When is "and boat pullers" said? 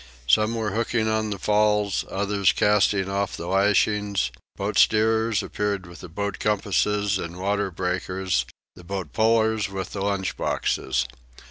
8.75-9.69